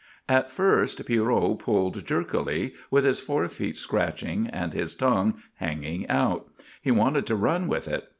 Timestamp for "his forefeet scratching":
3.05-4.47